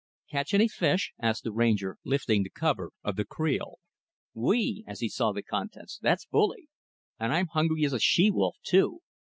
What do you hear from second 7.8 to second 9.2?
as a she wolf too!